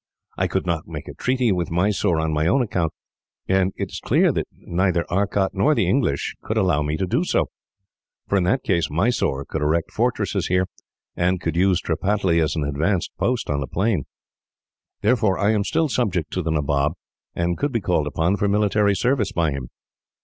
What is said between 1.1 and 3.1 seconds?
treaty with Mysore on my own account,